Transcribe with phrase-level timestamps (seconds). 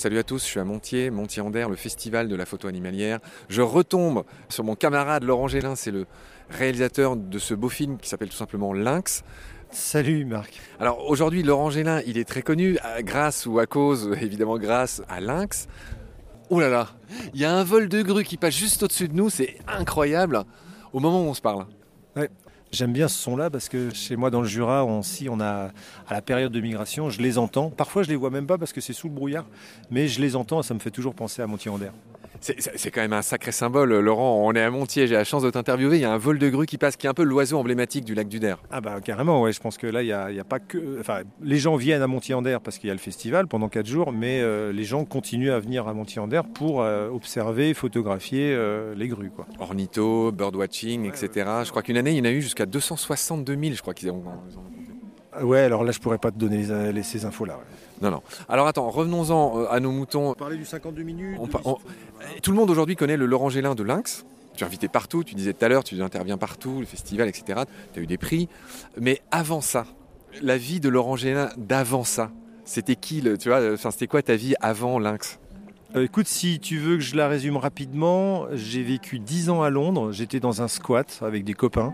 [0.00, 3.18] Salut à tous, je suis à Montier, Montier-Ander, le festival de la photo animalière.
[3.50, 6.06] Je retombe sur mon camarade Laurent Gélin, c'est le
[6.48, 9.22] réalisateur de ce beau film qui s'appelle tout simplement Lynx.
[9.70, 10.58] Salut Marc.
[10.78, 15.20] Alors aujourd'hui, Laurent Gélin, il est très connu grâce ou à cause, évidemment grâce à
[15.20, 15.68] Lynx.
[16.48, 16.88] Oh là là,
[17.34, 20.44] il y a un vol de grue qui passe juste au-dessus de nous, c'est incroyable
[20.94, 21.66] au moment où on se parle.
[22.16, 22.30] Ouais.
[22.72, 25.70] J'aime bien ce son-là parce que chez moi dans le Jura, on, si on a
[26.06, 27.68] à la période de migration, je les entends.
[27.68, 29.46] Parfois, je les vois même pas parce que c'est sous le brouillard,
[29.90, 30.62] mais je les entends.
[30.62, 31.92] Ça me fait toujours penser à Montier-en-Der.
[32.40, 34.42] C'est quand même un sacré symbole, Laurent.
[34.46, 35.96] On est à Montier, j'ai la chance de t'interviewer.
[35.96, 38.04] Il y a un vol de grue qui passe, qui est un peu l'oiseau emblématique
[38.04, 38.58] du lac du Der.
[38.70, 39.52] Ah bah carrément, ouais.
[39.52, 40.98] Je pense que là, il n'y a, a, pas que.
[41.00, 44.12] Enfin, les gens viennent à Montier-en-Der parce qu'il y a le festival pendant 4 jours,
[44.12, 49.08] mais euh, les gens continuent à venir à Montier-en-Der pour euh, observer, photographier euh, les
[49.08, 49.30] grues.
[49.30, 49.46] Quoi.
[49.58, 51.28] Ornitho, birdwatching, etc.
[51.36, 53.94] Ouais, je crois qu'une année, il y en a eu jusqu'à 262 000, je crois
[53.94, 54.24] qu'ils ont.
[55.42, 57.54] Ouais, alors là, je pourrais pas te donner les, les, ces infos-là.
[57.54, 57.64] Ouais.
[58.02, 58.22] Non, non.
[58.48, 60.30] Alors attends, revenons-en à nos moutons.
[60.30, 61.38] On parlait du 52 minutes.
[61.38, 61.78] On, on,
[62.42, 64.24] tout le monde aujourd'hui connaît le Laurent Gélin de Lynx.
[64.56, 67.60] Tu es invité partout, tu disais tout à l'heure, tu interviens partout, le festival, etc.
[67.92, 68.48] Tu as eu des prix.
[68.98, 69.86] Mais avant ça,
[70.42, 72.30] la vie de Laurent Gélin d'avant ça,
[72.64, 75.38] c'était qui le, tu vois, enfin, C'était quoi ta vie avant Lynx?
[75.96, 79.70] Euh, écoute, si tu veux que je la résume rapidement, j'ai vécu 10 ans à
[79.70, 80.12] Londres.
[80.12, 81.92] J'étais dans un squat avec des copains.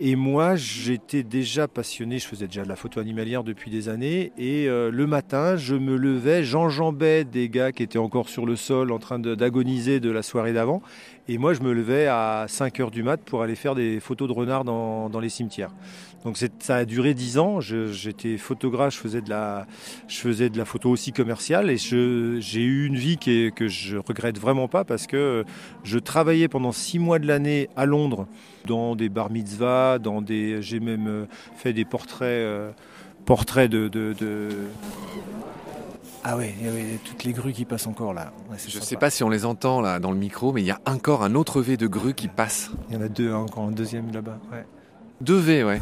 [0.00, 4.30] Et moi, j'étais déjà passionné, je faisais déjà de la photo animalière depuis des années.
[4.38, 8.54] Et euh, le matin, je me levais, j'enjambais des gars qui étaient encore sur le
[8.54, 10.82] sol en train d'agoniser de, de, la soirée d'avant.
[11.30, 14.28] Et moi, je me levais à 5 heures du mat pour aller faire des photos
[14.28, 15.74] de renards dans, les cimetières.
[16.24, 17.60] Donc ça a duré 10 ans.
[17.60, 19.66] J'étais photographe, je faisais, de la,
[20.08, 21.68] je faisais de la photo aussi commerciale.
[21.68, 25.44] Et j'ai eu une vie que je regrette vraiment pas parce que
[25.84, 28.26] je travaillais pendant 6 mois de l'année à Londres
[28.66, 29.98] dans des bar mitzvahs,
[30.60, 32.70] j'ai même fait des portraits, euh,
[33.26, 33.90] portraits de...
[36.24, 38.32] Ah ouais, il y avait toutes les grues qui passent encore là.
[38.50, 40.66] Ouais, je ne sais pas si on les entend là dans le micro, mais il
[40.66, 42.70] y a encore un autre V de grue qui passe.
[42.88, 44.38] Il y en a deux, hein, encore un deuxième là-bas.
[44.52, 44.66] Ouais.
[45.20, 45.80] Deux V, ouais.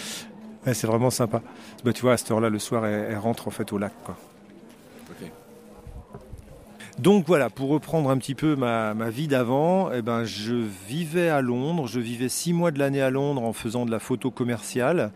[0.66, 1.42] ouais c'est vraiment sympa.
[1.84, 3.92] Bah, tu vois, à cette heure-là, le soir, elle, elle, rentre en fait au lac.
[4.04, 4.16] Quoi.
[5.10, 5.30] Okay.
[6.98, 10.54] Donc voilà, pour reprendre un petit peu ma, ma vie d'avant, eh ben, je
[10.88, 13.98] vivais à Londres, je vivais six mois de l'année à Londres en faisant de la
[13.98, 15.12] photo commerciale.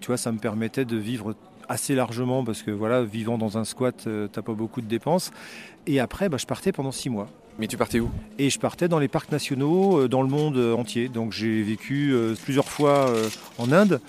[0.00, 1.34] Tu vois, ça me permettait de vivre
[1.70, 5.30] assez largement parce que voilà, vivant dans un squat, euh, t'as pas beaucoup de dépenses.
[5.86, 7.28] Et après, bah, je partais pendant six mois.
[7.60, 8.10] Mais tu partais où?
[8.38, 11.08] Et je partais dans les parcs nationaux, euh, dans le monde entier.
[11.08, 14.00] Donc j'ai vécu euh, plusieurs fois euh, en Inde,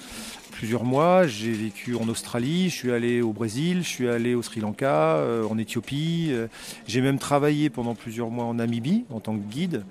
[0.61, 1.25] plusieurs mois.
[1.25, 5.15] J'ai vécu en Australie, je suis allé au Brésil, je suis allé au Sri Lanka,
[5.15, 6.27] euh, en Éthiopie.
[6.29, 6.45] Euh,
[6.85, 9.83] j'ai même travaillé pendant plusieurs mois en Namibie en tant que guide.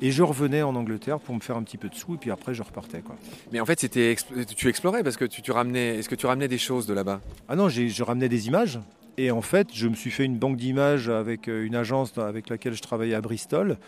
[0.00, 2.30] Et je revenais en Angleterre pour me faire un petit peu de sous et puis
[2.30, 3.02] après je repartais.
[3.02, 3.16] Quoi.
[3.52, 4.16] Mais en fait, c'était
[4.56, 5.98] tu explorais parce que tu, tu ramenais.
[5.98, 7.20] Est-ce que tu ramenais des choses de là-bas?
[7.50, 8.78] Ah non, je ramenais des images.
[9.16, 12.74] Et en fait, je me suis fait une banque d'images avec une agence avec laquelle
[12.74, 13.78] je travaillais à Bristol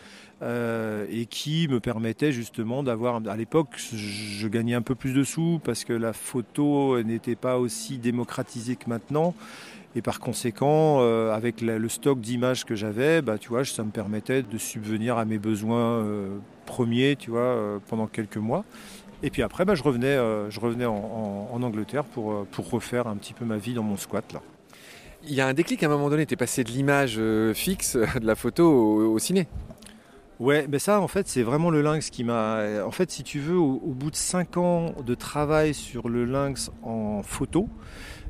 [0.42, 3.20] euh, et qui me permettait justement d'avoir.
[3.26, 7.59] À l'époque, je gagnais un peu plus de sous parce que la photo n'était pas
[7.59, 9.34] aussi démocratisée que maintenant.
[9.97, 13.91] Et par conséquent, euh, avec le stock d'images que j'avais, bah, tu vois, ça me
[13.91, 16.36] permettait de subvenir à mes besoins euh,
[16.66, 18.65] premiers, tu vois, euh, pendant quelques mois.
[19.22, 22.69] Et puis après, bah, je revenais, euh, je revenais en, en, en Angleterre pour, pour
[22.70, 24.42] refaire un petit peu ma vie dans mon squat là.
[25.25, 27.21] Il y a un déclic à un moment donné, tu es passé de l'image
[27.54, 28.71] fixe, de la photo
[29.12, 29.49] au, ciné.
[30.38, 32.84] Ouais, mais ça, en fait, c'est vraiment le lynx qui m'a.
[32.84, 36.25] En fait, si tu veux, au, au, bout de 5 ans de travail sur le
[36.25, 37.69] lynx en photo,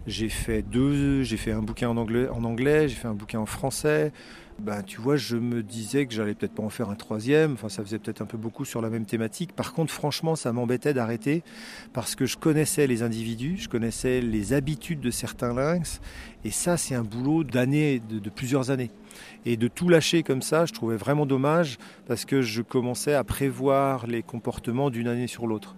[0.06, 4.12] j'ai fait deux, j'ai fait un bouquin en anglais, j'ai fait un bouquin en français.
[4.58, 7.52] Ben, tu vois, je me disais que j'allais peut-être pas en faire un troisième.
[7.52, 9.52] Enfin, ça faisait peut-être un peu beaucoup sur la même thématique.
[9.52, 11.42] Par contre, franchement, ça m'embêtait d'arrêter
[11.92, 16.00] parce que je connaissais les individus, je connaissais les habitudes de certains lynx.
[16.44, 18.90] Et ça, c'est un boulot d'années, de plusieurs années.
[19.44, 23.24] Et de tout lâcher comme ça, je trouvais vraiment dommage parce que je commençais à
[23.24, 25.76] prévoir les comportements d'une année sur l'autre.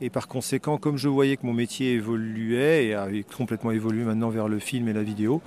[0.00, 4.28] Et par conséquent, comme je voyais que mon métier évoluait et avait complètement évolué maintenant
[4.28, 5.40] vers le film et la vidéo,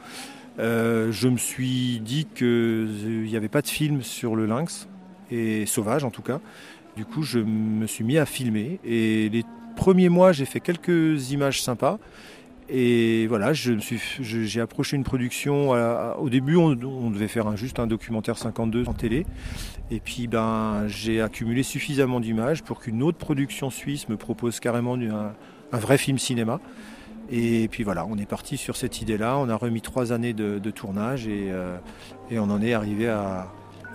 [0.57, 4.87] euh, je me suis dit qu'il n'y avait pas de film sur le lynx,
[5.31, 6.39] et sauvage en tout cas.
[6.97, 8.79] Du coup, je me suis mis à filmer.
[8.83, 11.99] Et les premiers mois, j'ai fait quelques images sympas.
[12.71, 15.73] Et voilà, je me suis, j'ai approché une production.
[15.73, 19.25] À, au début, on, on, devait faire un, juste un documentaire 52 en télé.
[19.89, 24.93] Et puis, ben, j'ai accumulé suffisamment d'images pour qu'une autre production suisse me propose carrément
[24.95, 25.33] un,
[25.71, 26.59] un, vrai film cinéma.
[27.31, 29.37] Et puis voilà, on est parti sur cette idée-là.
[29.37, 31.77] On a remis trois années de, de tournage et, euh,
[32.29, 33.47] et, on en est arrivé à,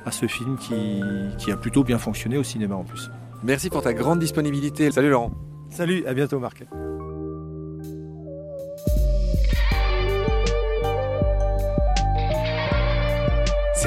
[0.04, 1.00] à ce film qui,
[1.38, 3.10] qui a plutôt bien fonctionné au cinéma en plus.
[3.44, 4.90] Merci pour ta grande disponibilité.
[4.90, 5.32] Salut Laurent.
[5.70, 6.64] Salut, à bientôt Marc.